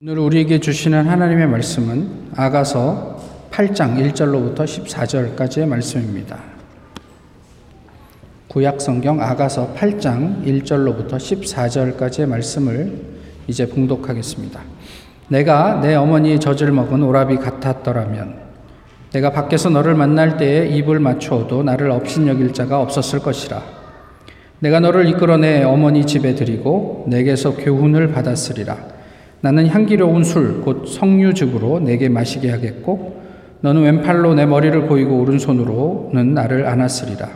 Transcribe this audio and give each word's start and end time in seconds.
오늘 0.00 0.20
우리에게 0.20 0.60
주시는 0.60 1.08
하나님의 1.08 1.48
말씀은 1.48 2.28
아가서 2.36 3.20
8장 3.50 3.98
1절로부터 3.98 4.58
14절까지의 4.58 5.66
말씀입니다. 5.66 6.38
구약 8.46 8.80
성경 8.80 9.20
아가서 9.20 9.74
8장 9.74 10.44
1절로부터 10.44 11.16
14절까지의 11.16 12.26
말씀을 12.26 12.92
이제 13.48 13.68
봉독하겠습니다. 13.68 14.60
내가 15.26 15.80
내 15.80 15.96
어머니의 15.96 16.38
젖을 16.38 16.70
먹은 16.70 17.02
오라비 17.02 17.38
같았더라면 17.38 18.36
내가 19.10 19.32
밖에서 19.32 19.68
너를 19.68 19.96
만날 19.96 20.36
때에 20.36 20.68
입을 20.76 21.00
맞추어도 21.00 21.64
나를 21.64 21.90
업신여길 21.90 22.52
자가 22.52 22.80
없었을 22.80 23.18
것이라. 23.18 23.60
내가 24.60 24.78
너를 24.78 25.08
이끌어내 25.08 25.64
어머니 25.64 26.06
집에 26.06 26.36
들이고 26.36 27.06
내게서 27.08 27.56
교훈을 27.56 28.12
받았으리라. 28.12 28.97
나는 29.40 29.66
향기로운 29.68 30.24
술, 30.24 30.62
곧 30.62 30.86
석류즙으로 30.88 31.80
내게 31.80 32.08
마시게 32.08 32.50
하겠고, 32.50 33.18
너는 33.60 33.82
왼팔로 33.82 34.34
내 34.34 34.46
머리를 34.46 34.86
고이고 34.86 35.20
오른손으로는 35.20 36.34
나를 36.34 36.66
안았으리라. 36.66 37.28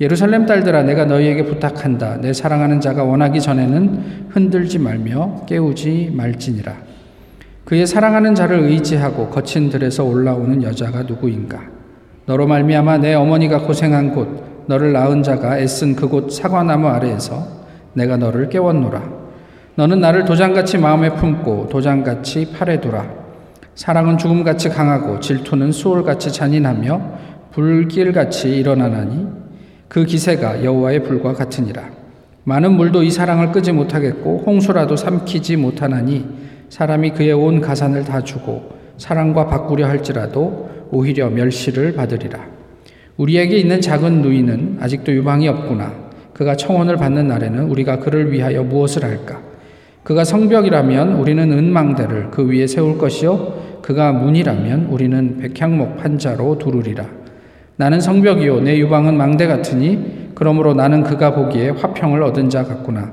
예루살렘 0.00 0.46
딸들아, 0.46 0.82
내가 0.82 1.04
너희에게 1.04 1.44
부탁한다. 1.44 2.20
내 2.20 2.32
사랑하는 2.32 2.80
자가 2.80 3.04
원하기 3.04 3.40
전에는 3.40 4.26
흔들지 4.30 4.78
말며 4.78 5.44
깨우지 5.46 6.12
말지니라. 6.14 6.74
그의 7.64 7.86
사랑하는 7.86 8.34
자를 8.34 8.60
의지하고 8.64 9.28
거친 9.28 9.70
들에서 9.70 10.04
올라오는 10.04 10.62
여자가 10.62 11.04
누구인가? 11.04 11.60
너로 12.26 12.46
말미암아 12.46 12.98
내 12.98 13.14
어머니가 13.14 13.62
고생한 13.62 14.14
곳, 14.14 14.44
너를 14.66 14.92
낳은 14.92 15.22
자가 15.22 15.58
애쓴 15.58 15.94
그곳 15.94 16.32
사과나무 16.32 16.88
아래에서 16.88 17.46
내가 17.92 18.16
너를 18.16 18.48
깨웠노라. 18.48 19.23
너는 19.76 20.00
나를 20.00 20.24
도장같이 20.24 20.78
마음에 20.78 21.10
품고 21.14 21.68
도장같이 21.68 22.52
팔에 22.52 22.80
두라. 22.80 23.24
사랑은 23.74 24.18
죽음같이 24.18 24.68
강하고 24.68 25.18
질투는 25.18 25.72
수월같이 25.72 26.32
잔인하며 26.32 27.00
불길같이 27.50 28.56
일어나나니 28.56 29.26
그 29.88 30.04
기세가 30.04 30.62
여호와의 30.62 31.02
불과 31.02 31.32
같으니라. 31.32 31.82
많은 32.44 32.74
물도 32.74 33.02
이 33.02 33.10
사랑을 33.10 33.50
끄지 33.50 33.72
못하겠고 33.72 34.44
홍수라도 34.46 34.94
삼키지 34.94 35.56
못하나니 35.56 36.24
사람이 36.68 37.10
그의 37.10 37.32
온 37.32 37.60
가산을 37.60 38.04
다 38.04 38.22
주고 38.22 38.70
사랑과 38.96 39.48
바꾸려 39.48 39.88
할지라도 39.88 40.70
오히려 40.92 41.30
멸시를 41.30 41.94
받으리라. 41.94 42.38
우리에게 43.16 43.58
있는 43.58 43.80
작은 43.80 44.22
누이는 44.22 44.78
아직도 44.80 45.12
유방이 45.12 45.48
없구나. 45.48 45.92
그가 46.32 46.54
청혼을 46.56 46.96
받는 46.96 47.26
날에는 47.26 47.70
우리가 47.70 47.98
그를 47.98 48.30
위하여 48.30 48.62
무엇을 48.62 49.04
할까? 49.04 49.53
그가 50.04 50.22
성벽이라면 50.22 51.14
우리는 51.14 51.50
은망대를 51.50 52.30
그 52.30 52.46
위에 52.46 52.66
세울 52.66 52.98
것이요 52.98 53.80
그가 53.80 54.12
문이라면 54.12 54.88
우리는 54.90 55.38
백향목 55.38 55.96
판자로 55.96 56.58
두르리라. 56.58 57.06
나는 57.76 58.00
성벽이요 58.00 58.60
내 58.60 58.78
유방은 58.78 59.16
망대 59.16 59.46
같으니 59.46 60.30
그러므로 60.34 60.74
나는 60.74 61.02
그가 61.02 61.34
보기에 61.34 61.70
화평을 61.70 62.22
얻은 62.22 62.50
자 62.50 62.64
같구나. 62.64 63.12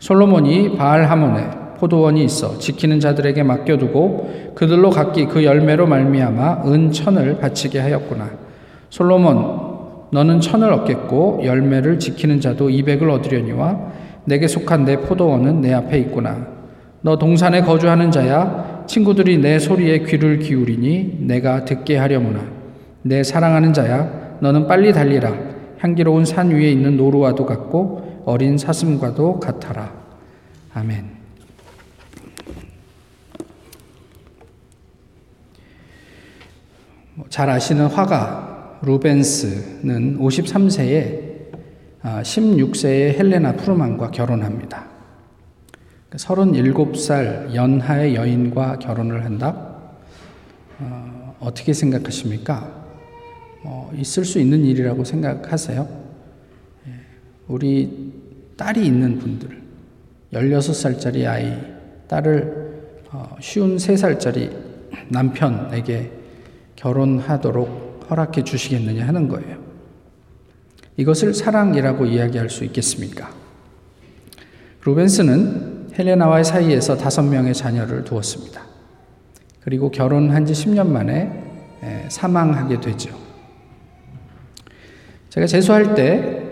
솔로몬이 0.00 0.76
바알 0.76 1.04
하몬에 1.04 1.50
포도원이 1.78 2.24
있어 2.24 2.58
지키는 2.58 2.98
자들에게 2.98 3.44
맡겨두고 3.44 4.52
그들로 4.56 4.90
각기 4.90 5.26
그 5.26 5.44
열매로 5.44 5.86
말미암아 5.86 6.64
은 6.66 6.90
천을 6.90 7.38
바치게 7.38 7.78
하였구나. 7.78 8.28
솔로몬 8.90 9.68
너는 10.10 10.40
천을 10.40 10.72
얻겠고 10.72 11.42
열매를 11.44 12.00
지키는 12.00 12.40
자도 12.40 12.70
이백을 12.70 13.08
얻으려니와 13.08 14.07
내게 14.28 14.46
속한 14.46 14.84
내 14.84 14.98
포도원은 14.98 15.62
내 15.62 15.72
앞에 15.72 15.98
있구나. 15.98 16.46
너 17.00 17.16
동산에 17.16 17.62
거주하는 17.62 18.10
자야 18.10 18.84
친구들이 18.86 19.38
내 19.38 19.58
소리에 19.58 20.00
귀를 20.00 20.38
기울이니 20.38 21.20
내가 21.20 21.64
듣게 21.64 21.96
하려무나. 21.96 22.44
내 23.02 23.22
사랑하는 23.22 23.72
자야 23.72 24.36
너는 24.40 24.68
빨리 24.68 24.92
달리라. 24.92 25.34
향기로운 25.78 26.26
산 26.26 26.50
위에 26.50 26.70
있는 26.70 26.96
노루와도 26.96 27.46
같고 27.46 28.22
어린 28.26 28.58
사슴과도 28.58 29.40
같아라. 29.40 29.94
아멘. 30.74 31.16
뭐잘 37.14 37.48
아시는 37.48 37.86
화가 37.86 38.80
루벤스는 38.82 40.18
53세에 40.18 41.27
16세의 42.22 43.14
아, 43.14 43.18
헬레나 43.18 43.52
푸르만과 43.52 44.10
결혼합니다. 44.10 44.86
37살 46.10 47.54
연하의 47.54 48.14
여인과 48.14 48.78
결혼을 48.78 49.24
한다? 49.24 49.76
어, 51.40 51.50
떻게 51.54 51.72
생각하십니까? 51.72 52.86
어, 53.64 53.90
있을 53.94 54.24
수 54.24 54.38
있는 54.38 54.64
일이라고 54.64 55.04
생각하세요? 55.04 55.88
예, 56.88 56.92
우리 57.48 58.12
딸이 58.56 58.84
있는 58.84 59.18
분들, 59.18 59.62
16살짜리 60.32 61.26
아이, 61.26 61.56
딸을 62.08 62.68
어, 63.12 63.36
쉬운 63.40 63.76
3살짜리 63.76 64.52
남편에게 65.08 66.12
결혼하도록 66.76 68.06
허락해 68.10 68.44
주시겠느냐 68.44 69.06
하는 69.06 69.28
거예요. 69.28 69.67
이것을 70.98 71.32
사랑이라고 71.32 72.06
이야기할 72.06 72.50
수 72.50 72.64
있겠습니까? 72.64 73.30
루벤스는 74.84 75.92
헬레나와의 75.96 76.44
사이에서 76.44 76.96
다섯 76.96 77.22
명의 77.22 77.54
자녀를 77.54 78.04
두었습니다. 78.04 78.60
그리고 79.60 79.90
결혼한 79.90 80.44
지 80.44 80.52
10년 80.52 80.88
만에 80.88 81.44
사망하게 82.08 82.80
되죠. 82.80 83.16
제가 85.30 85.46
재수할 85.46 85.94
때 85.94 86.42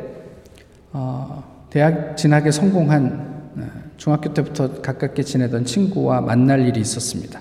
어, 0.92 1.66
대학 1.70 2.16
진학에 2.16 2.50
성공한 2.50 3.50
어, 3.56 3.68
중학교 3.96 4.32
때부터 4.32 4.80
가깝게 4.80 5.24
지내던 5.24 5.64
친구와 5.64 6.20
만날 6.20 6.60
일이 6.60 6.80
있었습니다. 6.80 7.40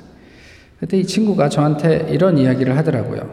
그때 0.80 0.98
이 0.98 1.06
친구가 1.06 1.50
저한테 1.50 2.08
이런 2.10 2.38
이야기를 2.38 2.76
하더라고요. 2.78 3.30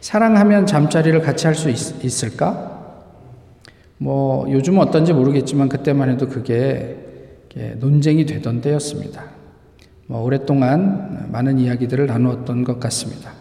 사랑하면 0.00 0.66
잠자리를 0.66 1.20
같이 1.20 1.46
할 1.46 1.54
수 1.54 1.68
있을까? 1.68 2.73
뭐 4.04 4.44
요즘은 4.52 4.80
어떤지 4.80 5.14
모르겠지만 5.14 5.70
그때만 5.70 6.10
해도 6.10 6.28
그게 6.28 6.94
논쟁이 7.78 8.26
되던 8.26 8.60
때였습니다. 8.60 9.24
뭐 10.08 10.20
오랫동안 10.20 11.30
많은 11.32 11.58
이야기들을 11.58 12.06
나누었던 12.06 12.64
것 12.64 12.78
같습니다. 12.80 13.32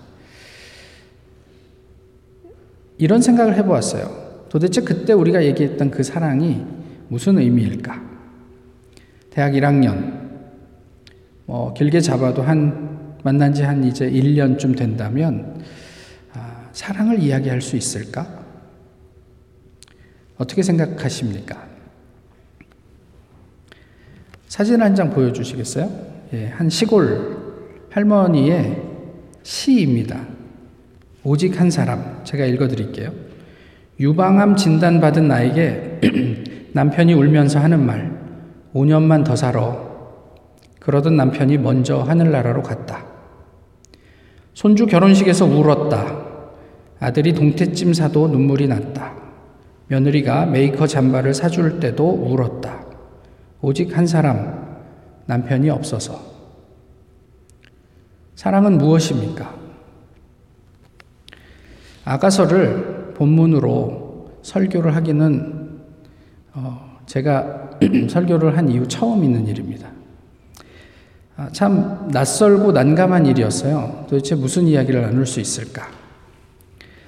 이런 2.97 3.22
생각을 3.22 3.57
해보았어요. 3.57 4.46
도대체 4.47 4.79
그때 4.79 5.12
우리가 5.12 5.44
얘기했던 5.44 5.91
그 5.91 6.01
사랑이 6.01 6.63
무슨 7.09 7.40
의미일까? 7.40 8.01
대학 9.31 9.51
1학년, 9.51 10.30
뭐 11.45 11.74
길게 11.74 12.00
잡아도 12.00 12.41
한 12.41 13.18
만난 13.22 13.53
지 13.53 13.63
한 13.63 13.84
이제 13.84 14.09
1년쯤 14.09 14.78
된다면 14.78 15.62
아, 16.31 16.69
사랑을 16.72 17.19
이야기할 17.19 17.59
수 17.62 17.75
있을까? 17.75 18.43
어떻게 20.44 20.62
생각하십니까? 20.62 21.64
사진 24.48 24.81
한 24.81 24.94
장 24.94 25.09
보여주시겠어요? 25.09 25.90
예, 26.34 26.48
한 26.48 26.70
시골 26.70 27.38
할머니의 27.90 28.81
시입니다. 29.42 30.28
오직 31.24 31.59
한 31.59 31.72
사람. 31.72 32.22
제가 32.24 32.46
읽어드릴게요. 32.46 33.12
유방암 34.00 34.56
진단받은 34.56 35.28
나에게 35.28 36.02
남편이 36.74 37.14
울면서 37.14 37.60
하는 37.60 37.86
말, 37.86 38.12
5년만 38.74 39.24
더 39.24 39.36
살아. 39.36 39.78
그러던 40.80 41.16
남편이 41.16 41.58
먼저 41.60 42.02
하늘나라로 42.02 42.62
갔다. 42.63 43.06
손주 44.54 44.86
결혼식에서 44.86 45.45
울었다. 45.45 46.25
아들이 47.00 47.34
동태찜 47.34 47.94
사도 47.94 48.28
눈물이 48.28 48.68
났다. 48.68 49.23
며느리가 49.94 50.48
메이커 50.48 50.88
잠바를 50.88 51.36
사줄 51.36 51.80
때도 51.80 52.10
울었다. 52.10 52.84
오직 53.62 53.95
한 53.95 54.07
사람, 54.07 54.80
남편이 55.28 55.69
없어서. 55.69 56.19
사랑은 58.36 58.80
무엇입니까? 58.80 59.54
아가서를 62.06 63.13
본문으로 63.16 64.31
설교를 64.42 64.95
하기는 64.95 65.80
어, 66.56 67.00
제가 67.06 67.69
설교를 68.10 68.57
한 68.57 68.69
이후 68.69 68.88
처음 68.88 69.24
있는 69.24 69.48
일입니다. 69.48 69.90
아, 71.38 71.50
참 71.51 72.10
낯설고 72.12 72.72
난감한 72.72 73.28
일이었어요. 73.28 74.06
도대체 74.10 74.36
무슨 74.36 74.68
이야기를 74.68 75.01
나눌 75.01 75.25
수 75.25 75.40
있을까? 75.40 75.88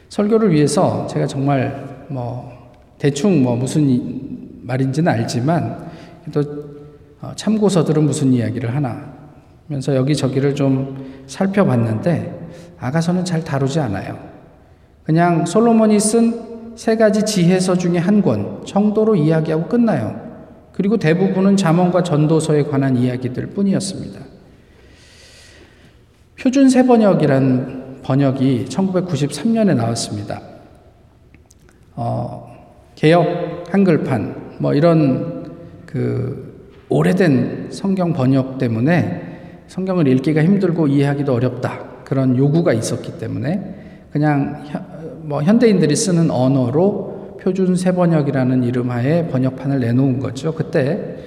설교를 0.09 0.51
위해서 0.51 1.07
제가 1.07 1.27
정말 1.27 2.05
뭐 2.09 2.54
대충 2.97 3.43
뭐 3.43 3.55
무슨 3.55 4.59
말인지는 4.63 5.11
알지만 5.11 5.89
또 6.31 6.43
어, 7.21 7.31
참고서들은 7.35 8.03
무슨 8.03 8.33
이야기를 8.33 8.75
하나 8.75 9.13
면서 9.67 9.95
여기저기를 9.95 10.55
좀 10.55 11.23
살펴봤는데 11.27 12.49
아가서는 12.79 13.25
잘 13.25 13.43
다루지 13.43 13.79
않아요. 13.79 14.17
그냥 15.03 15.45
솔로몬이 15.45 15.99
쓴 15.99 16.45
세 16.75 16.97
가지 16.97 17.23
지혜서 17.23 17.77
중에 17.77 17.97
한 17.97 18.21
권 18.21 18.65
정도로 18.65 19.15
이야기하고 19.15 19.67
끝나요. 19.67 20.21
그리고 20.73 20.97
대부분은 20.97 21.57
잠언과 21.57 22.03
전도서에 22.03 22.63
관한 22.63 22.97
이야기들 22.97 23.47
뿐이었습니다. 23.47 24.19
표준 26.39 26.69
세 26.69 26.85
번역이란 26.85 28.01
번역이 28.03 28.65
1993년에 28.69 29.75
나왔습니다. 29.75 30.41
어, 31.95 32.54
개혁 32.95 33.65
한글판 33.71 34.57
뭐 34.59 34.73
이런 34.73 35.51
그 35.85 36.55
오래된 36.89 37.67
성경 37.71 38.13
번역 38.13 38.57
때문에 38.57 39.21
성경을 39.67 40.07
읽기가 40.07 40.43
힘들고 40.43 40.87
이해하기도 40.87 41.33
어렵다 41.33 41.79
그런 42.03 42.37
요구가 42.37 42.73
있었기 42.73 43.17
때문에 43.17 44.07
그냥 44.11 44.63
뭐 45.23 45.41
현대인들이 45.41 45.95
쓰는 45.95 46.31
언어로 46.31 47.37
표준 47.41 47.75
세번역이라는 47.75 48.63
이름하에 48.63 49.27
번역판을 49.27 49.79
내놓은 49.79 50.19
거죠. 50.19 50.53
그때 50.53 51.17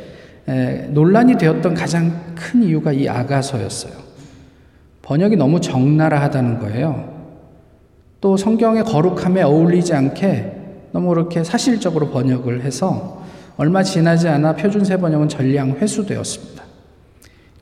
논란이 0.90 1.36
되었던 1.36 1.74
가장 1.74 2.34
큰 2.34 2.62
이유가 2.62 2.92
이 2.92 3.08
아가서였어요. 3.08 3.92
번역이 5.02 5.36
너무 5.36 5.60
적나라하다는 5.60 6.60
거예요. 6.60 7.18
또 8.20 8.36
성경의 8.36 8.84
거룩함에 8.84 9.42
어울리지 9.42 9.94
않게 9.94 10.57
너무 10.92 11.08
그렇게 11.08 11.44
사실적으로 11.44 12.10
번역을 12.10 12.62
해서 12.62 13.22
얼마 13.56 13.82
지나지 13.82 14.28
않아 14.28 14.54
표준 14.54 14.84
세번역은 14.84 15.28
전량 15.28 15.72
회수되었습니다. 15.72 16.64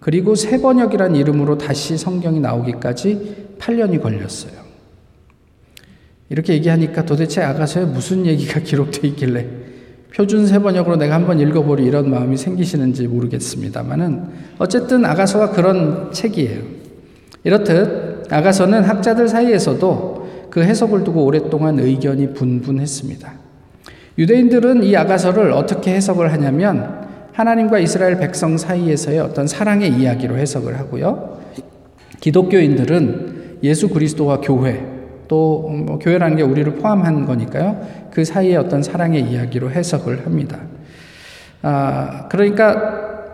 그리고 0.01 0.35
세번역이란 0.35 1.17
이름으로 1.17 1.59
다시 1.59 1.97
성경이 1.97 2.39
나오기까지 2.41 3.57
8년이 3.59 4.03
걸렸어요. 4.03 4.67
이렇게 6.29 6.55
얘기하니까 6.55 7.05
도대체 7.05 7.43
아가서에 7.43 7.85
무슨 7.85 8.27
얘기가 8.27 8.61
기록되어 8.61 9.11
있길래 9.11 9.47
표준 10.15 10.47
세번역으로 10.47 10.97
내가 10.97 11.15
한번 11.15 11.41
읽어보리 11.41 11.85
이런 11.85 12.11
마음이 12.11 12.37
생기시는지 12.37 13.07
모르겠습니다만은 13.07 14.25
어쨌든 14.59 15.05
아가서가 15.05 15.51
그런 15.51 16.11
책이에요. 16.13 16.63
이렇듯 17.45 18.33
아가서는 18.33 18.85
학자들 18.85 19.29
사이에서도 19.29 20.26
그 20.57 20.63
해석을 20.63 21.05
두고 21.05 21.27
오랫동안 21.27 21.79
의견이 21.79 22.33
분분했습니다. 22.33 23.31
유대인들은 24.17 24.85
이 24.85 24.97
아가서를 24.97 25.53
어떻게 25.53 25.93
해석을 25.95 26.33
하냐면 26.33 27.07
하나님과 27.35 27.79
이스라엘 27.79 28.17
백성 28.17 28.57
사이에서의 28.57 29.19
어떤 29.19 29.47
사랑의 29.47 29.93
이야기로 29.93 30.39
해석을 30.39 30.79
하고요. 30.79 31.41
기독교인들은 32.21 33.59
예수 33.65 33.91
그리스도와 33.91 34.41
교회, 34.41 34.83
또 35.29 35.69
뭐 35.69 35.99
교회라는 35.99 36.39
게 36.39 36.43
우리를 36.43 36.77
포함한 36.77 37.27
거니까요. 37.27 38.09
그 38.11 38.25
사이의 38.25 38.57
어떤 38.57 38.83
사랑의 38.83 39.25
이야기로 39.25 39.71
해석을 39.71 40.25
합니다. 40.25 40.61
아, 41.61 42.29
그러니까 42.31 43.27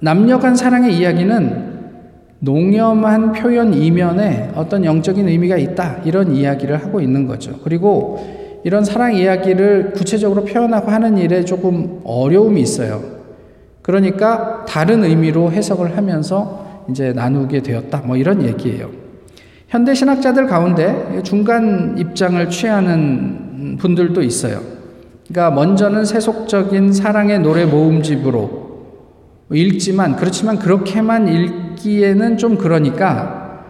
남녀 0.00 0.38
간 0.38 0.54
사랑의 0.54 0.94
이야기는 0.94 1.75
농염한 2.38 3.32
표현 3.32 3.72
이면에 3.74 4.50
어떤 4.54 4.84
영적인 4.84 5.28
의미가 5.28 5.56
있다. 5.56 5.98
이런 6.04 6.34
이야기를 6.34 6.76
하고 6.76 7.00
있는 7.00 7.26
거죠. 7.26 7.58
그리고 7.64 8.18
이런 8.64 8.84
사랑 8.84 9.14
이야기를 9.14 9.92
구체적으로 9.92 10.44
표현하고 10.44 10.90
하는 10.90 11.16
일에 11.16 11.44
조금 11.44 12.00
어려움이 12.04 12.60
있어요. 12.60 13.00
그러니까 13.82 14.64
다른 14.68 15.04
의미로 15.04 15.52
해석을 15.52 15.96
하면서 15.96 16.84
이제 16.90 17.12
나누게 17.12 17.62
되었다. 17.62 18.02
뭐 18.04 18.16
이런 18.16 18.42
얘기예요. 18.42 18.90
현대 19.68 19.94
신학자들 19.94 20.46
가운데 20.46 21.20
중간 21.22 21.96
입장을 21.98 22.48
취하는 22.50 23.76
분들도 23.78 24.22
있어요. 24.22 24.60
그러니까 25.28 25.54
먼저는 25.54 26.04
세속적인 26.04 26.92
사랑의 26.92 27.40
노래 27.40 27.64
모음집으로 27.64 28.65
읽지만 29.52 30.16
그렇지만 30.16 30.58
그렇게만 30.58 31.28
읽기에는 31.28 32.36
좀 32.36 32.56
그러니까 32.56 33.62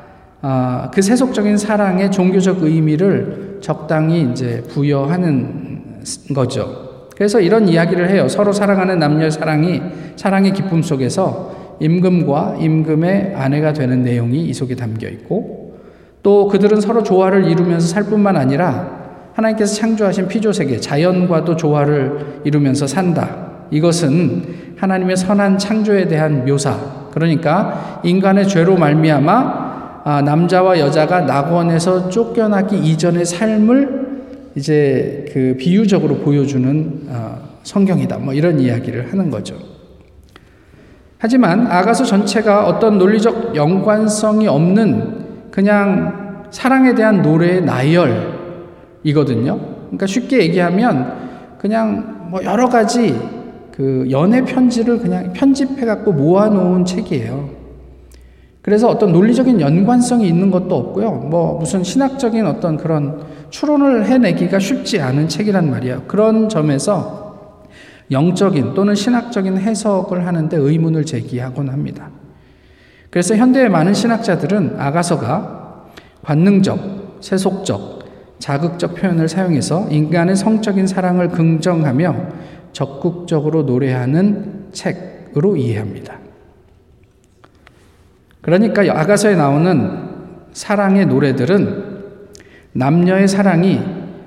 아, 0.43 0.91
그 0.93 1.03
세속적인 1.03 1.57
사랑의 1.57 2.11
종교적 2.11 2.63
의미를 2.63 3.59
적당히 3.61 4.29
이제 4.31 4.63
부여하는 4.69 6.03
거죠. 6.35 7.09
그래서 7.17 7.41
이런 7.41 7.69
이야기를 7.69 8.11
해요. 8.11 8.29
서로 8.29 8.53
사랑하는 8.53 8.99
남녀 8.99 9.29
사랑이 9.31 9.81
사랑의 10.17 10.53
기쁨 10.53 10.83
속에서 10.83 11.77
임금과 11.81 12.57
임금의 12.61 13.35
아내가 13.35 13.73
되는 13.73 14.03
내용이 14.03 14.45
이 14.45 14.55
속에 14.55 14.75
담겨 14.77 15.09
있고 15.09 15.75
또 16.23 16.49
그들은 16.49 16.81
서로 16.81 17.03
조화를 17.03 17.51
이루면서 17.51 17.87
살 17.87 18.05
뿐만 18.05 18.37
아니라 18.37 19.07
하나님께서 19.35 19.75
창조하신 19.75 20.29
피조 20.29 20.53
세계, 20.53 20.79
자연과도 20.79 21.57
조화를 21.57 22.43
이루면서 22.45 22.87
산다. 22.87 23.47
이것은 23.71 24.66
하나님의 24.77 25.17
선한 25.17 25.59
창조에 25.59 26.07
대한 26.09 26.45
묘사. 26.45 26.79
그러니까 27.13 28.01
인간의 28.05 28.47
죄로 28.49 28.77
말미암아 28.77 29.67
아, 30.05 30.23
남자와 30.23 30.79
여자가 30.79 31.23
낙원에서 31.23 32.11
쫓겨나기 32.11 32.79
이전의 32.79 33.25
삶을 33.25 34.07
이제 34.55 35.25
그 35.33 35.57
비유적으로 35.59 36.19
보여주는 36.19 37.07
어, 37.09 37.39
성경이다. 37.65 38.19
뭐 38.19 38.33
이런 38.33 38.61
이야기를 38.61 39.11
하는 39.11 39.31
거죠. 39.31 39.57
하지만 41.19 41.67
아가서 41.67 42.05
전체가 42.05 42.67
어떤 42.67 42.99
논리적 42.99 43.57
연관성이 43.57 44.47
없는 44.47 45.25
그냥 45.51 46.47
사랑에 46.51 46.95
대한 46.95 47.23
노래의 47.23 47.63
나열이거든요. 49.03 49.59
그러니까 49.87 50.07
쉽게 50.07 50.41
얘기하면 50.41 51.57
그냥 51.59 52.29
뭐 52.31 52.45
여러 52.45 52.69
가지 52.69 53.19
그 53.77 54.07
연애 54.11 54.43
편지를 54.43 54.99
그냥 54.99 55.35
편집해 55.35 55.85
갖고 55.85 56.11
모아놓은 56.11 56.87
책이에요. 56.87 57.51
그래서 58.63 58.89
어떤 58.89 59.13
논리적인 59.13 59.61
연관성이 59.61 60.27
있는 60.27 60.51
것도 60.51 60.75
없고요. 60.75 61.13
뭐 61.13 61.59
무슨 61.59 61.85
신학적인 61.85 62.47
어떤 62.47 62.79
그런 62.79 63.21
추론을 63.51 64.07
해내기가 64.07 64.59
쉽지 64.59 65.01
않은 65.03 65.29
책이란 65.29 65.71
말이에요. 65.71 66.05
그런 66.07 66.49
점에서 66.49 67.51
영적인 68.11 68.73
또는 68.73 68.95
신학적인 68.95 69.59
해석을 69.59 70.27
하는데 70.27 70.57
의문을 70.57 71.05
제기하곤 71.05 71.69
합니다. 71.69 72.09
그래서 73.11 73.37
현대의 73.37 73.69
많은 73.69 73.93
신학자들은 73.93 74.77
아가서가 74.79 75.85
관능적, 76.23 77.19
세속적, 77.21 78.07
자극적 78.39 78.95
표현을 78.95 79.29
사용해서 79.29 79.89
인간의 79.91 80.35
성적인 80.35 80.87
사랑을 80.87 81.29
긍정하며 81.29 82.47
적극적으로 82.77 83.63
노래하는 83.63 84.67
책으로 84.71 85.57
이해합니다. 85.57 86.19
그러니까 88.43 88.83
아가서에 88.83 89.35
나오는 89.35 89.91
사랑의 90.53 91.07
노래들은 91.07 92.03
남녀의 92.73 93.29
사랑이 93.29 93.81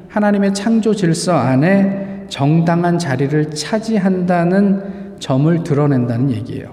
하나님의 0.07 0.55
창조 0.55 0.95
질서 0.95 1.33
안에 1.33 2.25
정당한 2.29 2.97
자리를 2.97 3.51
차지한다는 3.51 5.17
점을 5.19 5.63
드러낸다는 5.63 6.31
얘기예요. 6.31 6.71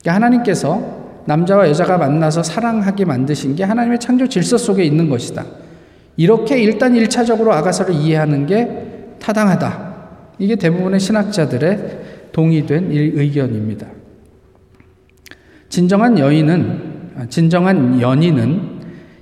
그러니까 0.00 0.14
하나님께서 0.14 1.02
남자와 1.26 1.68
여자가 1.68 1.98
만나서 1.98 2.42
사랑하게 2.42 3.04
만드신 3.04 3.56
게 3.56 3.64
하나님의 3.64 4.00
창조 4.00 4.26
질서 4.26 4.56
속에 4.56 4.82
있는 4.84 5.10
것이다. 5.10 5.44
이렇게 6.16 6.62
일단 6.62 6.94
1차적으로 6.94 7.50
아가서를 7.50 7.94
이해하는 7.94 8.46
게 8.46 9.16
타당하다. 9.20 9.91
이게 10.38 10.56
대부분의 10.56 11.00
신학자들의 11.00 12.30
동의된 12.32 12.90
의견입니다. 12.90 13.86
진정한 15.68 16.18
여인은, 16.18 17.28
진정한 17.28 18.00
연인은 18.00 18.80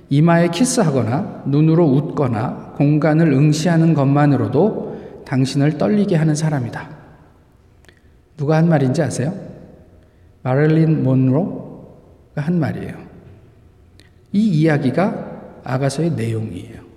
이마에 0.09 0.49
키스하거나 0.49 1.43
눈으로 1.47 1.85
웃거나 1.85 2.73
공간을 2.75 3.31
응시하는 3.31 3.93
것만으로도 3.93 5.23
당신을 5.25 5.77
떨리게 5.77 6.15
하는 6.15 6.35
사람이다. 6.35 6.89
누가 8.35 8.57
한 8.57 8.67
말인지 8.67 9.01
아세요? 9.01 9.33
마릴린 10.43 11.03
몬로 11.03 11.99
한 12.35 12.59
말이에요. 12.59 12.95
이 14.33 14.47
이야기가 14.61 15.61
아가서의 15.63 16.11
내용이에요. 16.11 16.90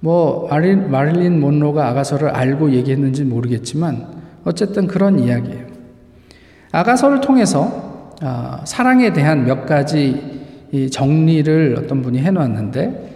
뭐 0.00 0.48
마릴, 0.48 0.76
마릴린 0.76 1.40
몬로가 1.40 1.88
아가서를 1.88 2.30
알고 2.30 2.72
얘기했는지 2.72 3.24
모르겠지만 3.24 4.06
어쨌든 4.44 4.86
그런 4.86 5.18
이야기예요. 5.18 5.66
아가서를 6.72 7.20
통해서 7.20 8.14
아, 8.22 8.62
사랑에 8.64 9.12
대한 9.12 9.44
몇 9.44 9.66
가지 9.66 10.40
정리를 10.90 11.76
어떤 11.78 12.02
분이 12.02 12.18
해놓았는데 12.18 13.10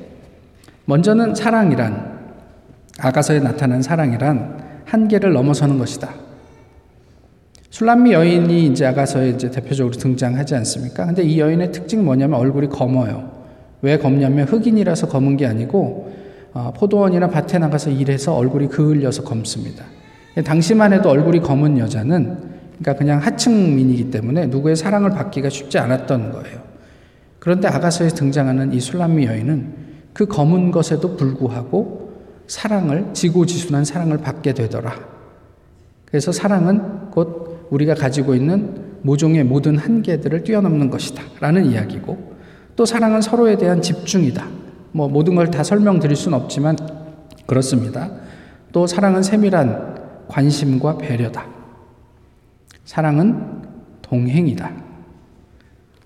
먼저는 0.87 1.35
사랑이란 1.35 2.14
아가서에 2.99 3.41
나타난 3.41 3.81
사랑이란 3.81 4.83
한계를 4.85 5.33
넘어서는 5.33 5.79
것이다. 5.79 6.11
술람미 7.71 8.12
여인이 8.12 8.67
이제 8.67 8.87
아가서에 8.87 9.31
이제 9.31 9.50
대표적으로 9.50 9.97
등장하지 9.97 10.55
않습니까? 10.57 11.07
근데 11.07 11.23
이 11.23 11.41
여인의 11.41 11.73
특징 11.73 12.05
뭐냐면 12.05 12.38
얼굴이 12.38 12.69
검어요. 12.69 13.33
왜 13.83 13.99
검냐면 13.99 14.47
흑인이라서 14.47 15.09
검은 15.09 15.37
게 15.37 15.47
아니고 15.47 15.79
어, 15.79 16.24
포도원이나 16.77 17.29
밭에 17.29 17.59
나가서 17.59 17.91
일해서 17.91 18.35
얼굴이 18.35 18.69
그을려서 18.69 19.25
검습니다. 19.25 19.85
당시만 20.45 20.93
해도 20.93 21.11
얼굴이 21.11 21.41
검은 21.41 21.79
여자는 21.79 22.55
그러니까 22.79 22.95
그냥 22.97 23.19
하층민이기 23.21 24.11
때문에 24.11 24.47
누구의 24.47 24.77
사랑을 24.77 25.11
받기가 25.11 25.49
쉽지 25.49 25.79
않았던 25.79 26.33
거예요. 26.33 26.61
그런데 27.39 27.69
아가서에 27.69 28.09
등장하는 28.09 28.73
이 28.73 28.81
술람미 28.81 29.27
여인은 29.27 29.75
그 30.13 30.27
검은 30.27 30.71
것에도 30.71 31.17
불구하고 31.17 32.13
사랑을 32.47 33.07
지고지순한 33.13 33.85
사랑을 33.85 34.19
받게 34.19 34.55
되더라. 34.55 34.95
그래서 36.05 36.33
사랑은 36.33 37.11
곧 37.11 37.69
우리가 37.71 37.95
가지고 37.95 38.35
있는 38.35 38.99
모종의 39.03 39.45
모든 39.45 39.77
한계들을 39.77 40.45
뛰어넘는 40.45 40.91
것이다. 40.91 41.23
라는 41.41 41.67
이야기고 41.67 42.35
또 42.77 42.87
사랑은 42.87 43.21
서로에 43.21 43.57
대한 43.57 43.83
집중이다. 43.83 44.47
뭐 44.95 45.09
모든 45.09 45.35
걸 45.35 45.51
다 45.51 45.65
설명드릴 45.65 46.15
수는 46.17 46.39
없지만 46.39 46.77
그렇습니다. 47.47 48.11
또 48.73 48.87
사랑은 48.87 49.23
세밀한 49.25 50.27
관심과 50.29 50.99
배려다. 50.99 51.47
사랑은 52.85 53.63
동행이다. 54.03 54.71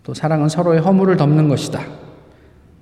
또 0.02 0.14
사랑은 0.14 0.48
서로의 0.48 0.80
허물을 0.80 1.18
덮는 1.18 1.48
것이다. 1.48 1.82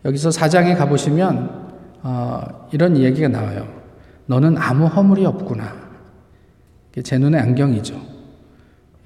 여기서 0.04 0.30
사장에 0.30 0.74
가보시면 0.76 1.66
어, 2.04 2.68
이런 2.70 2.96
이야기가 2.96 3.26
나와요. 3.26 3.66
너는 4.26 4.56
아무 4.58 4.86
허물이 4.86 5.26
없구나. 5.26 5.74
제 7.02 7.18
눈에 7.18 7.38
안경이죠. 7.38 8.00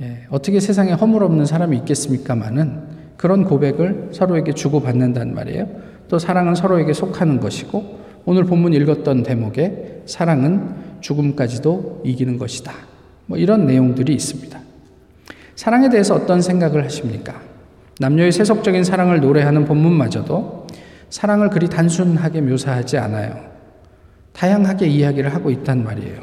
예, 0.02 0.26
어떻게 0.30 0.60
세상에 0.60 0.92
허물 0.92 1.22
없는 1.24 1.46
사람이 1.46 1.78
있겠습니까마는 1.78 3.16
그런 3.16 3.44
고백을 3.44 4.10
서로에게 4.12 4.52
주고받는단 4.52 5.34
말이에요. 5.34 5.66
또 6.10 6.18
사랑은 6.18 6.56
서로에게 6.56 6.92
속하는 6.92 7.38
것이고 7.38 8.00
오늘 8.24 8.44
본문 8.44 8.74
읽었던 8.74 9.22
대목에 9.22 10.02
사랑은 10.06 10.74
죽음까지도 11.00 12.02
이기는 12.04 12.36
것이다. 12.36 12.72
뭐 13.26 13.38
이런 13.38 13.64
내용들이 13.64 14.12
있습니다. 14.12 14.60
사랑에 15.54 15.88
대해서 15.88 16.16
어떤 16.16 16.42
생각을 16.42 16.84
하십니까? 16.84 17.40
남녀의 18.00 18.32
세속적인 18.32 18.82
사랑을 18.82 19.20
노래하는 19.20 19.64
본문마저도 19.64 20.66
사랑을 21.10 21.48
그리 21.48 21.68
단순하게 21.68 22.40
묘사하지 22.40 22.98
않아요. 22.98 23.44
다양하게 24.32 24.88
이야기를 24.88 25.32
하고 25.32 25.50
있단 25.50 25.84
말이에요. 25.84 26.22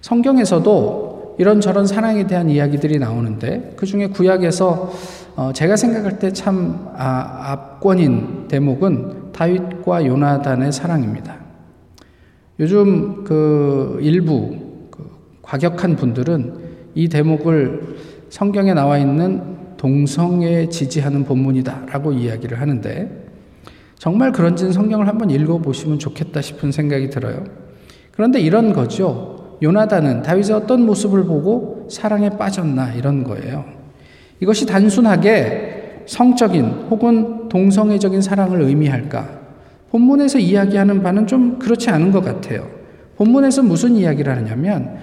성경에서도 0.00 1.36
이런저런 1.38 1.86
사랑에 1.86 2.26
대한 2.26 2.48
이야기들이 2.48 2.98
나오는데 2.98 3.74
그 3.76 3.84
중에 3.84 4.06
구약에서 4.06 4.90
어 5.36 5.52
제가 5.52 5.76
생각할 5.76 6.18
때참 6.18 6.88
아, 6.96 7.52
압권인 7.52 8.48
대목은 8.48 9.32
다윗과 9.32 10.06
요나단의 10.06 10.72
사랑입니다. 10.72 11.36
요즘 12.58 13.22
그 13.22 13.98
일부 14.00 14.56
그 14.90 15.06
과격한 15.42 15.96
분들은 15.96 16.54
이 16.94 17.10
대목을 17.10 17.96
성경에 18.30 18.72
나와 18.72 18.96
있는 18.96 19.76
동성애 19.76 20.70
지지하는 20.70 21.24
본문이다라고 21.24 22.12
이야기를 22.12 22.58
하는데 22.58 23.26
정말 23.98 24.32
그런지는 24.32 24.72
성경을 24.72 25.06
한번 25.06 25.28
읽어보시면 25.28 25.98
좋겠다 25.98 26.40
싶은 26.40 26.72
생각이 26.72 27.10
들어요. 27.10 27.44
그런데 28.12 28.40
이런 28.40 28.72
거죠. 28.72 29.58
요나단은 29.62 30.22
다윗의 30.22 30.56
어떤 30.56 30.86
모습을 30.86 31.24
보고 31.24 31.86
사랑에 31.90 32.30
빠졌나 32.30 32.94
이런 32.94 33.22
거예요. 33.22 33.75
이것이 34.40 34.66
단순하게 34.66 36.02
성적인 36.06 36.64
혹은 36.90 37.48
동성애적인 37.48 38.20
사랑을 38.20 38.62
의미할까? 38.62 39.28
본문에서 39.90 40.38
이야기하는 40.38 41.02
바는 41.02 41.26
좀 41.26 41.58
그렇지 41.58 41.90
않은 41.90 42.12
것 42.12 42.24
같아요. 42.24 42.68
본문에서 43.16 43.62
무슨 43.62 43.96
이야기를 43.96 44.34
하냐면 44.36 44.98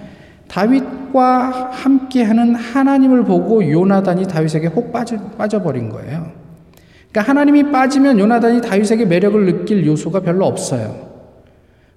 다윗과 0.48 1.70
함께하는 1.72 2.54
하나님을 2.54 3.24
보고 3.24 3.68
요나단이 3.68 4.26
다윗에게 4.28 4.68
혹 4.68 4.92
빠져, 4.92 5.18
빠져버린 5.36 5.88
거예요. 5.88 6.30
그러니까 7.10 7.30
하나님이 7.30 7.70
빠지면 7.70 8.18
요나단이 8.18 8.60
다윗에게 8.60 9.06
매력을 9.06 9.44
느낄 9.46 9.84
요소가 9.86 10.20
별로 10.20 10.46
없어요. 10.46 11.12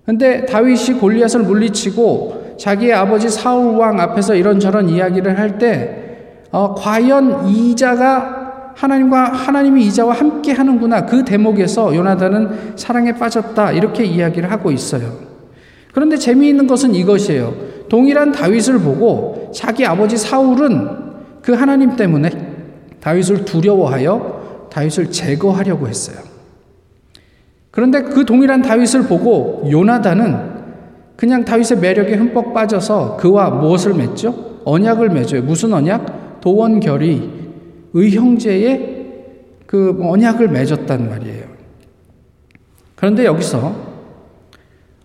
근데 0.05 0.45
다윗이 0.45 0.99
골리앗을 0.99 1.41
물리치고 1.41 2.55
자기의 2.57 2.93
아버지 2.93 3.29
사울 3.29 3.75
왕 3.75 3.99
앞에서 3.99 4.35
이런저런 4.35 4.89
이야기를 4.89 5.37
할 5.37 5.57
때 5.59 6.06
어, 6.57 6.73
과연 6.73 7.47
이자가 7.47 8.73
하나님과 8.73 9.25
하나님이 9.25 9.85
이자와 9.85 10.15
함께 10.15 10.53
하는구나 10.53 11.05
그 11.05 11.23
대목에서 11.23 11.95
요나단은 11.95 12.73
사랑에 12.75 13.11
빠졌다 13.11 13.73
이렇게 13.73 14.03
이야기를 14.03 14.51
하고 14.51 14.71
있어요. 14.71 15.13
그런데 15.93 16.17
재미있는 16.17 16.65
것은 16.65 16.95
이것이에요. 16.95 17.53
동일한 17.89 18.31
다윗을 18.31 18.79
보고 18.79 19.51
자기 19.53 19.85
아버지 19.85 20.17
사울은 20.17 20.89
그 21.43 21.53
하나님 21.53 21.95
때문에 21.95 22.31
다윗을 23.01 23.45
두려워하여 23.45 24.69
다윗을 24.71 25.11
제거하려고 25.11 25.87
했어요. 25.87 26.17
그런데 27.69 28.01
그 28.01 28.25
동일한 28.25 28.63
다윗을 28.63 29.03
보고 29.03 29.63
요나단은 29.69 30.57
그냥 31.15 31.45
다윗의 31.45 31.77
매력에 31.77 32.15
흠뻑 32.15 32.51
빠져서 32.55 33.17
그와 33.17 33.51
무엇을 33.51 33.93
맺죠? 33.93 34.61
언약을 34.65 35.09
맺어요. 35.09 35.43
무슨 35.43 35.73
언약? 35.73 36.26
도원결이 36.41 37.47
의형제의 37.93 38.97
그 39.65 39.97
언약을 40.01 40.47
맺었단 40.49 41.09
말이에요. 41.09 41.45
그런데 42.95 43.25
여기서 43.25 43.87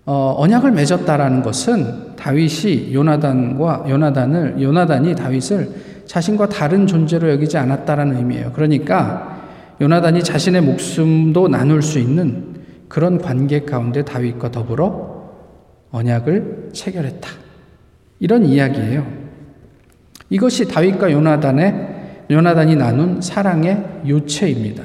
어, 0.05 0.35
언약을 0.39 0.73
맺었다라는 0.73 1.43
것은 1.43 2.17
다윗이 2.17 2.93
요나단과 2.93 3.85
요나단을 3.89 4.61
요나단이 4.61 5.15
다윗을 5.15 5.69
자신과 6.07 6.49
다른 6.49 6.87
존재로 6.87 7.31
여기지 7.31 7.57
않았다라는 7.59 8.17
의미예요. 8.17 8.53
그러니까 8.53 9.41
요나단이 9.81 10.23
자신의 10.23 10.63
목숨도 10.63 11.49
나눌 11.49 11.83
수 11.83 11.99
있는 11.99 12.53
그런 12.89 13.19
관계 13.19 13.61
가운데 13.65 14.05
다윗과 14.05 14.51
더불어 14.51 15.31
언약을 15.93 16.71
체결했다. 16.73 17.29
이런 18.19 18.45
이야기예요. 18.45 19.22
이것이 20.33 20.67
다윗과 20.67 21.13
요나단의 21.13 21.89
요나단이 22.31 22.77
나눈 22.77 23.21
사랑의 23.21 23.85
요체입니다. 24.09 24.83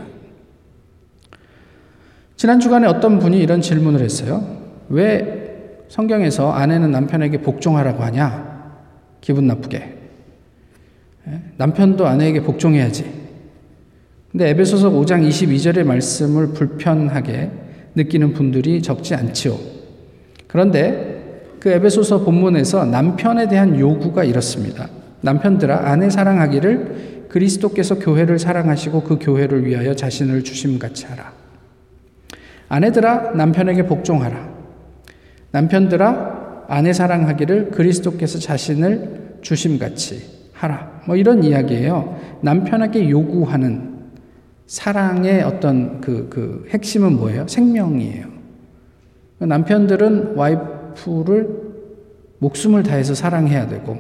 지난 2.36 2.60
주간에 2.60 2.86
어떤 2.86 3.18
분이 3.18 3.40
이런 3.40 3.62
질문을 3.62 4.02
했어요. 4.02 4.44
왜 4.90 5.86
성경에서 5.88 6.52
아내는 6.52 6.92
남편에게 6.92 7.42
복종하라고 7.42 8.04
하냐? 8.04 8.76
기분 9.22 9.48
나쁘게. 9.48 9.98
예? 11.30 11.42
남편도 11.56 12.06
아내에게 12.06 12.44
복종해야지. 12.44 13.10
근데 14.30 14.50
에베소서 14.50 14.92
5장 14.92 15.26
22절의 15.26 15.86
말씀을 15.86 16.48
불편하게 16.48 17.52
느끼는 17.96 18.34
분들이 18.34 18.82
적지 18.82 19.16
않지요. 19.16 19.58
그런데 20.48 21.56
그 21.62 21.70
에베소서 21.70 22.26
본문에서 22.26 22.86
남편에 22.86 23.48
대한 23.48 23.80
요구가 23.80 24.26
이렇습니다. 24.26 24.90
남편들아 25.22 25.90
아내 25.90 26.10
사랑하기를 26.10 27.28
그리스도께서 27.30 28.00
교회를 28.00 28.40
사랑하시고 28.40 29.04
그 29.04 29.18
교회를 29.20 29.66
위하여 29.66 29.94
자신을 29.94 30.44
주심같이 30.44 31.06
하라. 31.06 31.34
아내들아 32.70 33.32
남편에게 33.32 33.86
복종하라. 33.86 34.50
남편들아 35.52 36.66
아내 36.68 36.94
사랑하기를 36.94 37.72
그리스도께서 37.72 38.40
자신을 38.40 39.40
주심같이 39.42 40.50
하라. 40.54 41.02
뭐 41.06 41.16
이런 41.16 41.44
이야기예요. 41.44 42.20
남편에게 42.42 43.10
요구하는 43.10 43.98
사랑의 44.66 45.44
어떤 45.44 46.02
그, 46.02 46.28
그 46.30 46.68
핵심은 46.70 47.14
뭐예요? 47.14 47.48
생명이에요. 47.48 48.26
남편들은 49.40 50.36
와이프를 50.36 51.68
목숨을 52.40 52.84
다해서 52.84 53.14
사랑해야 53.14 53.68
되고, 53.68 53.98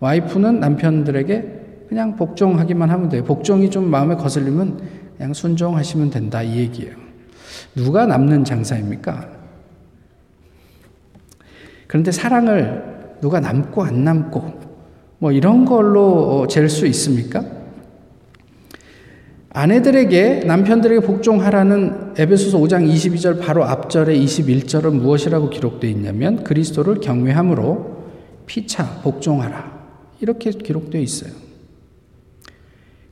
와이프는 0.00 0.60
남편들에게 0.60 1.58
그냥 1.88 2.16
복종하기만 2.16 2.90
하면 2.90 3.08
돼요. 3.08 3.24
복종이 3.24 3.70
좀 3.70 3.90
마음에 3.90 4.14
거슬리면 4.14 4.80
그냥 5.16 5.32
순종하시면 5.32 6.10
된다. 6.10 6.42
이 6.42 6.58
얘기예요. 6.58 6.94
누가 7.74 8.06
남는 8.06 8.44
장사입니까? 8.44 9.28
그런데 11.86 12.12
사랑을 12.12 13.16
누가 13.20 13.40
남고 13.40 13.82
안 13.82 14.04
남고 14.04 14.60
뭐 15.18 15.32
이런 15.32 15.64
걸로 15.64 16.46
잴 16.46 16.68
수 16.68 16.86
있습니까? 16.86 17.44
아내들에게 19.50 20.44
남편들에게 20.46 21.04
복종하라는 21.04 22.14
에베소서 22.16 22.58
5장 22.58 22.88
22절 22.88 23.40
바로 23.40 23.64
앞절에 23.64 24.16
21절은 24.16 24.92
무엇이라고 24.92 25.50
기록되어 25.50 25.90
있냐면 25.90 26.44
그리스도를 26.44 27.00
경외함으로 27.00 27.96
피차 28.46 29.00
복종하라 29.02 29.77
이렇게 30.20 30.50
기록되어 30.50 31.00
있어요. 31.00 31.32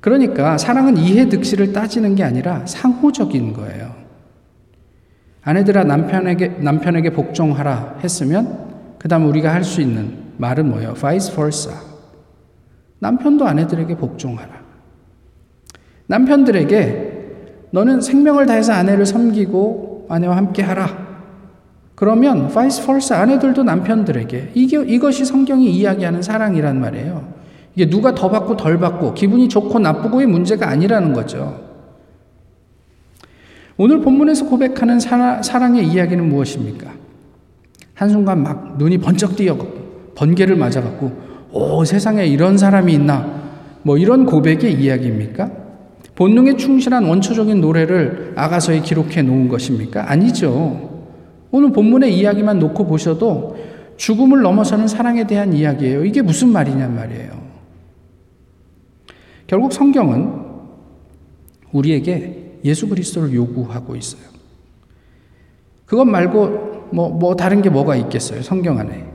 그러니까 0.01 0.57
사랑은 0.59 0.97
이해 0.97 1.29
득실을 1.29 1.73
따지는 1.73 2.15
게 2.15 2.23
아니라 2.23 2.65
상호적인 2.67 3.53
거예요. 3.53 3.95
아내들아 5.43 5.85
남편에게 5.85 6.49
남편에게 6.61 7.11
복종하라 7.11 7.99
했으면 8.03 8.97
그다음 8.99 9.29
우리가 9.29 9.53
할 9.53 9.63
수 9.65 9.81
있는 9.81 10.33
말은 10.39 10.69
뭐예요? 10.69 10.95
vice 10.95 11.35
versa. 11.35 11.77
남편도 12.99 13.47
아내들에게 13.47 13.97
복종하라. 13.97 14.65
남편들에게 16.07 17.15
너는 17.71 18.01
생명을 18.01 18.47
다해서 18.47 18.73
아내를 18.73 19.07
섬기고 19.07 20.07
아내와 20.09 20.37
함께 20.37 20.63
하라. 20.63 21.06
그러면 21.97 22.49
vice 22.49 22.85
versa 22.85 23.21
아내들도 23.21 23.65
남편들에게 23.65 24.53
이게 24.55 24.85
이것이 24.85 25.25
성경이 25.25 25.71
이야기하는 25.71 26.23
사랑이란 26.23 26.79
말이에요. 26.79 27.27
이게 27.75 27.89
누가 27.89 28.15
더 28.15 28.31
받고 28.31 28.57
덜 28.57 28.79
받고 28.79 29.15
기분이 29.15 29.49
좋고 29.49 29.79
나쁘고의 29.79 30.27
문제가 30.27 30.69
아니라는 30.69 31.15
거죠. 31.15 31.65
오늘 33.79 34.01
본문에서 34.01 34.47
고백하는 34.47 35.01
사랑의 35.01 35.87
이야기는 35.87 36.29
무엇입니까? 36.29 36.93
한순간 37.95 38.43
막 38.43 38.77
눈이 38.79 38.99
번쩍 38.99 39.35
뛰어가고 39.35 40.13
번개를 40.15 40.57
맞아갖고 40.57 41.13
오 41.53 41.85
세상에 41.85 42.27
이런 42.27 42.59
사람이 42.59 42.93
있나 42.93 43.43
뭐 43.83 43.97
이런 43.97 44.27
고백의 44.27 44.75
이야기입니까? 44.75 45.51
본능에 46.15 46.57
충실한 46.57 47.05
원초적인 47.05 47.61
노래를 47.61 48.35
아가서에 48.37 48.81
기록해 48.81 49.23
놓은 49.23 49.49
것입니까? 49.49 50.11
아니죠. 50.11 50.96
오늘 51.51 51.73
본문의 51.73 52.17
이야기만 52.17 52.59
놓고 52.59 52.87
보셔도 52.87 53.57
죽음을 53.97 54.43
넘어서는 54.43 54.89
사랑에 54.89 55.27
대한 55.27 55.53
이야기예요. 55.53 56.05
이게 56.05 56.23
무슨 56.23 56.49
말이냔 56.49 56.95
말이에요. 56.95 57.47
결국 59.47 59.73
성경은 59.73 60.33
우리에게 61.73 62.59
예수 62.65 62.89
그리스도를 62.89 63.33
요구하고 63.33 63.97
있어요. 63.97 64.23
그것 65.87 66.05
말고 66.05 66.89
뭐, 66.93 67.09
뭐 67.11 67.37
다른 67.37 67.63
게 67.63 67.71
뭐가 67.71 67.97
있겠어요? 67.97 68.43
성경 68.43 68.79
안에. 68.79 69.07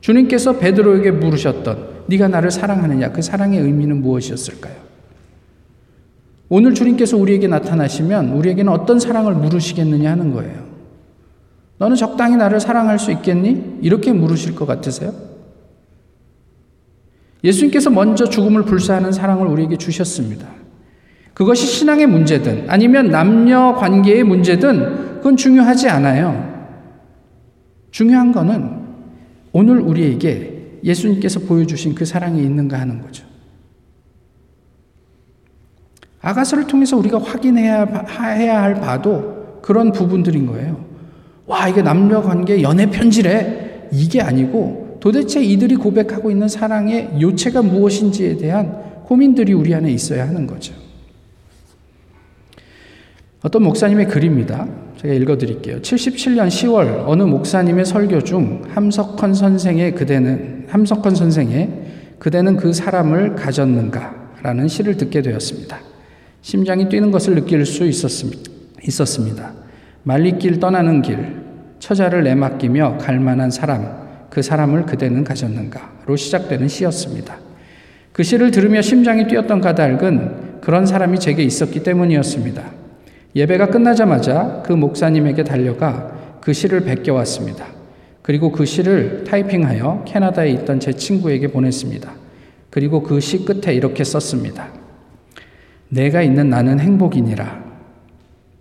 주님께서 0.00 0.58
베드로에게 0.58 1.12
물으셨던 1.12 2.04
네가 2.08 2.28
나를 2.28 2.50
사랑하느냐 2.50 3.12
그 3.12 3.22
사랑의 3.22 3.60
의미는 3.60 4.00
무엇이었을까요? 4.02 4.74
오늘 6.48 6.74
주님께서 6.74 7.16
우리에게 7.16 7.46
나타나시면 7.46 8.30
우리에게는 8.30 8.72
어떤 8.72 8.98
사랑을 8.98 9.34
물으시겠느냐 9.34 10.10
하는 10.10 10.32
거예요. 10.32 10.67
너는 11.78 11.96
적당히 11.96 12.36
나를 12.36 12.60
사랑할 12.60 12.98
수 12.98 13.10
있겠니? 13.12 13.78
이렇게 13.82 14.12
물으실 14.12 14.54
것 14.54 14.66
같으세요? 14.66 15.12
예수님께서 17.44 17.90
먼저 17.90 18.28
죽음을 18.28 18.64
불사하는 18.64 19.12
사랑을 19.12 19.46
우리에게 19.46 19.76
주셨습니다. 19.76 20.48
그것이 21.34 21.66
신앙의 21.66 22.08
문제든 22.08 22.68
아니면 22.68 23.10
남녀 23.10 23.74
관계의 23.74 24.24
문제든 24.24 25.18
그건 25.18 25.36
중요하지 25.36 25.88
않아요. 25.88 26.58
중요한 27.92 28.32
거는 28.32 28.78
오늘 29.52 29.78
우리에게 29.78 30.80
예수님께서 30.82 31.40
보여주신 31.40 31.94
그 31.94 32.04
사랑이 32.04 32.42
있는가 32.42 32.78
하는 32.78 33.00
거죠. 33.00 33.24
아가서를 36.20 36.66
통해서 36.66 36.96
우리가 36.96 37.20
확인해야 37.20 37.84
해야 38.18 38.62
할 38.62 38.74
바도 38.74 39.60
그런 39.62 39.92
부분들인 39.92 40.46
거예요. 40.46 40.87
와, 41.48 41.66
이게 41.66 41.82
남녀 41.82 42.22
관계 42.22 42.62
연애 42.62 42.88
편지래. 42.88 43.88
이게 43.90 44.20
아니고 44.20 44.98
도대체 45.00 45.42
이들이 45.42 45.76
고백하고 45.76 46.30
있는 46.30 46.46
사랑의 46.46 47.20
요체가 47.20 47.62
무엇인지에 47.62 48.36
대한 48.36 49.02
고민들이 49.04 49.54
우리 49.54 49.74
안에 49.74 49.90
있어야 49.90 50.28
하는 50.28 50.46
거죠. 50.46 50.74
어떤 53.40 53.62
목사님의 53.62 54.08
글입니다. 54.08 54.68
제가 55.00 55.14
읽어드릴게요. 55.14 55.80
77년 55.80 56.48
10월 56.48 57.04
어느 57.06 57.22
목사님의 57.22 57.86
설교 57.86 58.22
중 58.24 58.62
함석헌 58.68 59.32
선생의 59.32 59.94
그대는 59.94 60.66
함석헌 60.68 61.14
선생의 61.14 61.70
그대는 62.18 62.56
그 62.56 62.72
사람을 62.72 63.36
가졌는가라는 63.36 64.68
시를 64.68 64.96
듣게 64.96 65.22
되었습니다. 65.22 65.78
심장이 66.42 66.88
뛰는 66.88 67.10
것을 67.10 67.36
느낄 67.36 67.64
수 67.64 67.86
있었습니다. 67.86 68.50
있었습니다. 68.82 69.52
말리길 70.02 70.58
떠나는 70.58 71.02
길, 71.02 71.37
처자를 71.78 72.24
내맡기며 72.24 72.98
갈 72.98 73.20
만한 73.20 73.50
사람, 73.50 74.08
그 74.30 74.42
사람을 74.42 74.86
그대는 74.86 75.24
가졌는가로 75.24 76.16
시작되는 76.16 76.68
시였습니다. 76.68 77.36
그 78.12 78.22
시를 78.22 78.50
들으며 78.50 78.82
심장이 78.82 79.26
뛰었던 79.26 79.60
까닭은 79.60 80.60
그런 80.60 80.86
사람이 80.86 81.18
제게 81.18 81.42
있었기 81.42 81.82
때문이었습니다. 81.82 82.62
예배가 83.36 83.68
끝나자마자 83.68 84.62
그 84.66 84.72
목사님에게 84.72 85.44
달려가 85.44 86.38
그 86.40 86.52
시를 86.52 86.80
베껴왔습니다. 86.80 87.66
그리고 88.22 88.50
그 88.52 88.64
시를 88.64 89.24
타이핑하여 89.24 90.04
캐나다에 90.06 90.50
있던 90.50 90.80
제 90.80 90.92
친구에게 90.92 91.48
보냈습니다. 91.48 92.10
그리고 92.70 93.02
그 93.02 93.20
시 93.20 93.44
끝에 93.44 93.74
이렇게 93.74 94.04
썼습니다. 94.04 94.68
내가 95.88 96.20
있는 96.22 96.50
나는 96.50 96.80
행복이니라. 96.80 97.64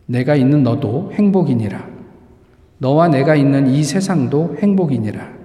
내가 0.05 0.35
있는 0.35 0.63
너도 0.63 1.11
행복이니라. 1.13 1.96
너와 2.79 3.07
내가 3.07 3.35
있는 3.35 3.67
이 3.67 3.83
세상도 3.83 4.57
행복이니라. 4.59 5.37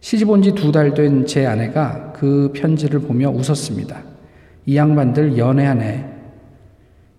시집 0.00 0.30
온 0.30 0.42
지 0.42 0.52
두 0.52 0.72
달 0.72 0.94
된 0.94 1.26
제 1.26 1.44
아내가 1.46 2.12
그 2.16 2.52
편지를 2.54 3.00
보며 3.00 3.30
웃었습니다. 3.30 4.02
이 4.66 4.76
양반들 4.76 5.36
연애하네. 5.36 6.04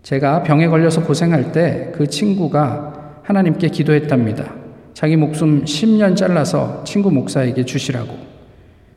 제가 0.01 0.43
병에 0.43 0.67
걸려서 0.67 1.03
고생할 1.03 1.51
때 1.51 1.91
그 1.93 2.07
친구가 2.07 3.21
하나님께 3.23 3.67
기도했답니다. 3.69 4.55
자기 4.93 5.15
목숨 5.15 5.63
10년 5.65 6.15
잘라서 6.15 6.83
친구 6.83 7.11
목사에게 7.11 7.65
주시라고. 7.65 8.17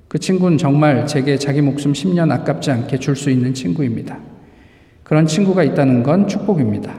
그 0.08 0.18
친구는 0.18 0.58
정말 0.58 1.06
제게 1.06 1.36
자기 1.36 1.60
목숨 1.60 1.92
10년 1.92 2.30
아깝지 2.30 2.70
않게 2.70 2.98
줄 2.98 3.16
수 3.16 3.30
있는 3.30 3.52
친구입니다. 3.52 4.18
그런 5.02 5.26
친구가 5.26 5.64
있다는 5.64 6.02
건 6.02 6.28
축복입니다. 6.28 6.94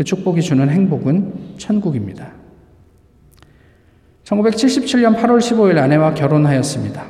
그 0.00 0.04
축복이 0.04 0.40
주는 0.40 0.66
행복은 0.70 1.56
천국입니다. 1.58 2.32
1977년 4.24 5.14
8월 5.14 5.36
15일 5.36 5.76
아내와 5.76 6.14
결혼하였습니다. 6.14 7.04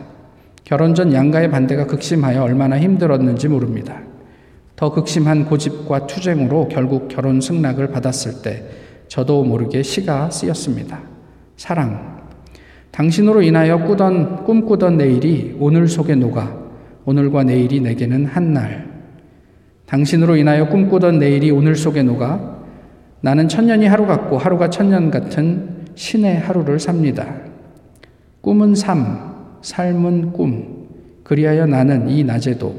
결혼 0.65 0.97
전 0.97 1.13
양가의 1.13 1.53
반대가 1.53 1.87
극심하여 1.87 2.43
얼마나 2.43 2.81
힘들었는지 2.81 3.47
모릅니다. 3.47 4.01
더 4.75 4.91
극심한 4.91 5.45
고집과 5.45 6.09
투쟁으로 6.09 6.67
결국 6.67 7.07
결혼 7.07 7.41
승낙을 7.41 7.93
받았을 7.93 8.43
때 8.43 8.65
저도 9.07 9.45
모르게 9.45 9.85
시가 9.85 10.31
쓰였습니다. 10.31 11.01
사랑. 11.57 12.27
당신으로 12.91 13.43
인하여 13.43 13.85
꾸던, 13.85 14.43
꿈꾸던 14.43 14.97
내일이 14.97 15.57
오늘 15.61 15.87
속에 15.87 16.17
녹아 16.17 16.59
오늘과 17.05 17.45
내일이 17.45 17.79
내게는 17.79 18.27
한 18.27 18.53
날. 18.53 18.91
당신으로 19.87 20.35
인하여 20.35 20.69
꿈꾸던 20.69 21.21
내일이 21.21 21.53
오늘 21.53 21.77
속에 21.77 22.03
녹아 22.03 22.59
나는 23.21 23.49
천년이 23.49 23.87
하루 23.87 24.07
같고 24.07 24.39
하루가 24.39 24.71
천년 24.71 25.11
같은 25.11 25.87
신의 25.95 26.39
하루를 26.39 26.79
삽니다. 26.79 27.35
꿈은 28.41 28.75
삶, 28.75 29.59
삶은 29.63 30.33
꿈. 30.33 30.89
그리하여 31.23 31.67
나는 31.67 32.09
이 32.09 32.25
낮에도 32.25 32.75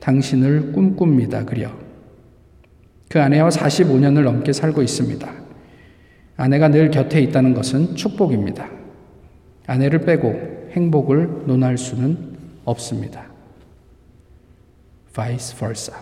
당신을 0.00 0.72
꿈꿉니다. 0.72 1.44
그려. 1.44 1.70
그 3.08 3.20
아내와 3.20 3.48
45년을 3.48 4.22
넘게 4.22 4.52
살고 4.52 4.82
있습니다. 4.82 5.28
아내가 6.36 6.68
늘 6.68 6.90
곁에 6.90 7.20
있다는 7.20 7.54
것은 7.54 7.96
축복입니다. 7.96 8.68
아내를 9.66 10.00
빼고 10.00 10.68
행복을 10.72 11.46
논할 11.46 11.78
수는 11.78 12.36
없습니다. 12.64 13.24
vice 15.14 15.56
versa. 15.56 15.98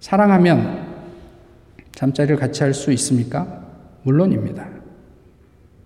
사랑하면 0.00 0.91
잠자리를 1.94 2.36
같이 2.36 2.62
할 2.62 2.74
수 2.74 2.92
있습니까? 2.92 3.62
물론입니다. 4.02 4.68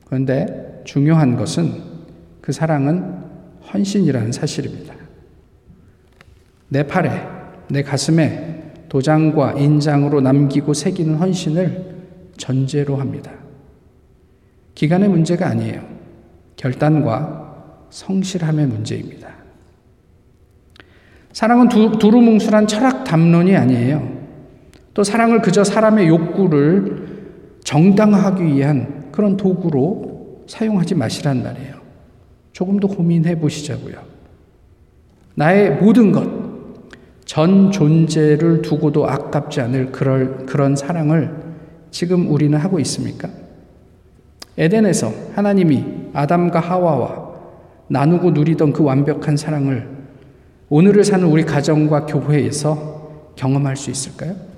그런데 0.04 0.82
중요한 0.84 1.36
것은 1.36 1.82
그 2.40 2.52
사랑은 2.52 3.24
헌신이라는 3.72 4.32
사실입니다. 4.32 4.94
내 6.68 6.86
팔에, 6.86 7.10
내 7.68 7.82
가슴에 7.82 8.72
도장과 8.88 9.52
인장으로 9.54 10.20
남기고 10.20 10.74
새기는 10.74 11.16
헌신을 11.16 11.96
전제로 12.36 12.96
합니다. 12.96 13.32
기간의 14.74 15.08
문제가 15.08 15.48
아니에요. 15.48 15.82
결단과 16.56 17.86
성실함의 17.90 18.66
문제입니다. 18.66 19.28
사랑은 21.32 21.68
두, 21.68 21.98
두루뭉술한 21.98 22.66
철학 22.66 23.04
담론이 23.04 23.56
아니에요. 23.56 24.15
또 24.96 25.04
사랑을 25.04 25.42
그저 25.42 25.62
사람의 25.62 26.08
욕구를 26.08 27.06
정당화하기 27.62 28.42
위한 28.46 29.10
그런 29.12 29.36
도구로 29.36 30.44
사용하지 30.46 30.94
마시란 30.94 31.42
말이에요. 31.42 31.74
조금 32.52 32.80
더 32.80 32.88
고민해 32.88 33.38
보시자고요. 33.38 33.96
나의 35.34 35.72
모든 35.72 36.12
것, 36.12 36.26
전 37.26 37.70
존재를 37.70 38.62
두고도 38.62 39.06
아깝지 39.06 39.60
않을 39.60 39.92
그럴, 39.92 40.46
그런 40.46 40.74
사랑을 40.74 41.30
지금 41.90 42.30
우리는 42.32 42.56
하고 42.58 42.80
있습니까? 42.80 43.28
에덴에서 44.56 45.12
하나님이 45.34 45.84
아담과 46.14 46.58
하와와 46.58 47.34
나누고 47.88 48.30
누리던 48.30 48.72
그 48.72 48.82
완벽한 48.82 49.36
사랑을 49.36 49.86
오늘을 50.70 51.04
사는 51.04 51.26
우리 51.26 51.44
가정과 51.44 52.06
교회에서 52.06 53.34
경험할 53.36 53.76
수 53.76 53.90
있을까요? 53.90 54.55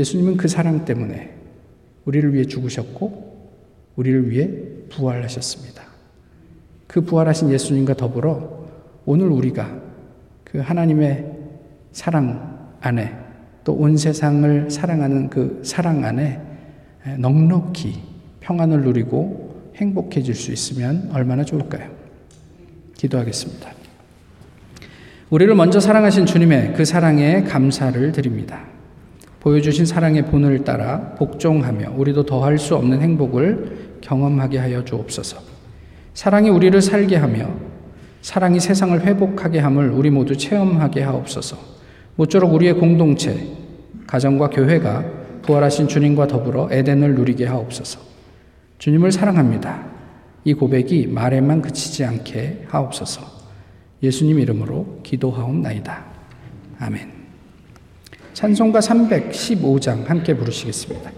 예수님은 0.00 0.36
그 0.36 0.48
사랑 0.48 0.84
때문에 0.84 1.34
우리를 2.04 2.34
위해 2.34 2.44
죽으셨고 2.44 3.30
우리를 3.96 4.30
위해 4.30 4.50
부활하셨습니다. 4.90 5.82
그 6.86 7.02
부활하신 7.02 7.50
예수님과 7.50 7.94
더불어 7.94 8.66
오늘 9.04 9.28
우리가 9.28 9.80
그 10.44 10.58
하나님의 10.58 11.24
사랑 11.92 12.70
안에 12.80 13.14
또 13.62 13.74
온 13.74 13.96
세상을 13.96 14.70
사랑하는 14.70 15.28
그 15.28 15.60
사랑 15.64 16.04
안에 16.04 16.40
넉넉히 17.18 18.00
평안을 18.40 18.82
누리고 18.82 19.72
행복해질 19.76 20.34
수 20.34 20.50
있으면 20.52 21.10
얼마나 21.12 21.44
좋을까요? 21.44 21.90
기도하겠습니다. 22.96 23.70
우리를 25.30 25.54
먼저 25.54 25.78
사랑하신 25.78 26.26
주님의 26.26 26.74
그 26.74 26.84
사랑에 26.84 27.44
감사를 27.44 28.12
드립니다. 28.12 28.64
보여주신 29.40 29.86
사랑의 29.86 30.26
본을 30.26 30.64
따라 30.64 31.14
복종하며 31.18 31.94
우리도 31.96 32.24
더할 32.24 32.58
수 32.58 32.76
없는 32.76 33.00
행복을 33.00 33.98
경험하게 34.00 34.58
하여 34.58 34.84
주옵소서. 34.84 35.38
사랑이 36.14 36.50
우리를 36.50 36.80
살게 36.80 37.16
하며 37.16 37.48
사랑이 38.22 38.60
세상을 38.60 39.00
회복하게 39.00 39.58
함을 39.60 39.90
우리 39.90 40.10
모두 40.10 40.36
체험하게 40.36 41.02
하옵소서. 41.02 41.56
모쪼록 42.16 42.52
우리의 42.52 42.74
공동체, 42.74 43.46
가정과 44.06 44.50
교회가 44.50 45.04
부활하신 45.42 45.88
주님과 45.88 46.26
더불어 46.26 46.68
에덴을 46.70 47.14
누리게 47.14 47.46
하옵소서. 47.46 48.00
주님을 48.78 49.12
사랑합니다. 49.12 49.86
이 50.44 50.54
고백이 50.54 51.06
말에만 51.06 51.62
그치지 51.62 52.04
않게 52.04 52.66
하옵소서. 52.68 53.22
예수님 54.02 54.38
이름으로 54.38 55.00
기도하옵나이다. 55.02 56.04
아멘. 56.78 57.19
찬송가 58.40 58.80
315장 58.80 60.06
함께 60.06 60.34
부르시겠습니다. 60.34 61.10